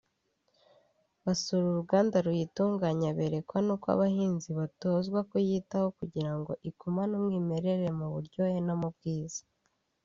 basura 1.23 1.65
uruganda 1.71 2.17
ruyitunganya 2.25 3.09
berekwa 3.17 3.57
n’uko 3.65 3.87
bahinzi 3.99 4.49
batozwa 4.59 5.19
kuyitaho 5.29 5.87
kugira 5.97 6.31
ngo 6.39 6.51
igumane 6.69 7.13
umwimerere 7.19 7.87
mu 7.99 8.07
buryohe 8.13 8.57
no 8.67 8.75
mu 8.81 8.89
bwiza 8.95 9.43